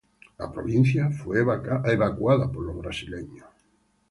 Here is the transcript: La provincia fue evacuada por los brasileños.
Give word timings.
La 0.39 0.51
provincia 0.51 1.11
fue 1.11 1.41
evacuada 1.41 2.51
por 2.51 2.65
los 2.65 2.75
brasileños. 2.75 3.45